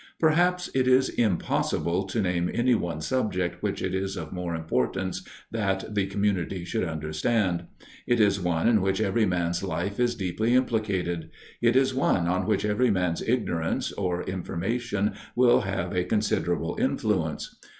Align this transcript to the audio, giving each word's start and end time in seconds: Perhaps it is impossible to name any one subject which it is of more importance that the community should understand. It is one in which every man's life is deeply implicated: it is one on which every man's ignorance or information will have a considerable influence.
Perhaps 0.19 0.71
it 0.73 0.87
is 0.87 1.09
impossible 1.09 2.05
to 2.05 2.23
name 2.23 2.49
any 2.51 2.73
one 2.73 3.01
subject 3.01 3.61
which 3.61 3.83
it 3.83 3.93
is 3.93 4.17
of 4.17 4.33
more 4.33 4.55
importance 4.55 5.23
that 5.51 5.93
the 5.93 6.07
community 6.07 6.65
should 6.65 6.83
understand. 6.83 7.65
It 8.07 8.19
is 8.19 8.39
one 8.41 8.67
in 8.67 8.81
which 8.81 8.99
every 8.99 9.27
man's 9.27 9.61
life 9.61 9.99
is 9.99 10.15
deeply 10.15 10.55
implicated: 10.55 11.29
it 11.61 11.75
is 11.75 11.93
one 11.93 12.27
on 12.27 12.47
which 12.47 12.65
every 12.65 12.89
man's 12.89 13.21
ignorance 13.21 13.91
or 13.91 14.23
information 14.23 15.13
will 15.35 15.61
have 15.61 15.93
a 15.95 16.03
considerable 16.03 16.77
influence. 16.79 17.57